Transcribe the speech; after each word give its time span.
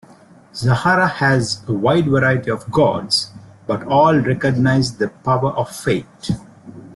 Zakhara 0.51 1.07
has 1.07 1.61
a 1.69 1.73
wide 1.73 2.07
variety 2.07 2.49
of 2.49 2.71
gods, 2.71 3.29
but 3.67 3.83
all 3.83 4.17
recognize 4.17 4.97
the 4.97 5.09
power 5.09 5.51
of 5.51 5.69
Fate. 5.69 6.31